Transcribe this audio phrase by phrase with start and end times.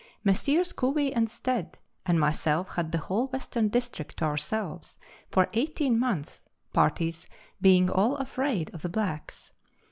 [0.23, 0.73] Messrs.
[0.73, 4.97] Cowie and Stead and myself had the whole Western district to ourselves
[5.29, 6.41] for eighteen months,
[6.73, 7.27] parties
[7.61, 9.51] being all afraid of the blacks.